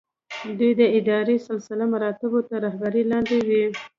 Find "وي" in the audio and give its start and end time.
3.47-3.63